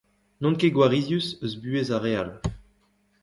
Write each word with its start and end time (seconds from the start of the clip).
N'on 0.39 0.57
ket 0.59 0.73
gwarizius 0.75 1.27
eus 1.45 1.53
buhez 1.61 1.89
ar 1.95 2.01
re 2.05 2.13
all. 2.21 2.31